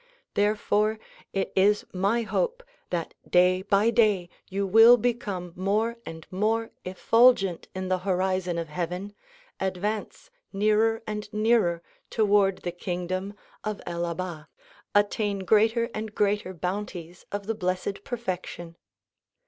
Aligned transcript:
Therefore 0.33 0.97
it 1.31 1.53
is 1.55 1.85
my 1.93 2.23
hope 2.23 2.63
that 2.89 3.13
day 3.29 3.61
by 3.61 3.91
day 3.91 4.29
you 4.49 4.65
will 4.65 4.97
become 4.97 5.53
more 5.55 5.97
and 6.07 6.25
more 6.31 6.71
effulgent 6.83 7.67
in 7.75 7.87
the 7.87 7.99
horizon 7.99 8.57
of 8.57 8.67
heaven, 8.67 9.13
advance 9.59 10.31
nearer 10.51 11.03
and 11.05 11.31
nearer 11.31 11.83
toward 12.09 12.63
the 12.63 12.71
kingdom 12.71 13.35
of 13.63 13.79
El 13.85 14.01
Abha, 14.01 14.47
attain 14.95 15.45
greater 15.45 15.87
and 15.93 16.15
greater 16.15 16.51
bounties 16.51 17.27
of 17.31 17.45
the 17.45 17.53
Blessed 17.53 18.03
Perfection. 18.03 18.77